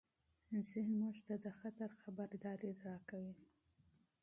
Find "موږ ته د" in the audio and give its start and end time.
1.01-1.47